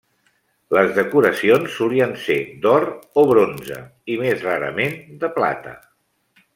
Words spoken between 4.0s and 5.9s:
i més rarament de plata.